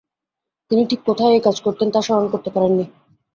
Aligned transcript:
তিনি 0.71 0.83
ঠিক 0.85 1.01
কোথায় 1.05 1.33
এই 1.33 1.41
কাজ 1.41 1.57
করতেন, 1.61 1.87
তা 1.91 1.99
স্মরণ 2.01 2.25
করতে 2.29 2.49
পারেননি। 2.49 2.85